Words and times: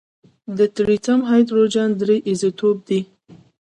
د 0.57 0.59
ټریټیم 0.75 1.19
هایدروجن 1.29 1.89
درې 2.01 2.17
ایزوټوپ 2.27 2.77
دی. 2.89 2.99